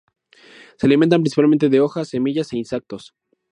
[0.79, 3.13] Se alimentan principalmente de hojas, semillas, e insectos.